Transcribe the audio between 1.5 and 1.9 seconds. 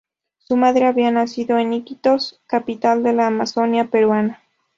en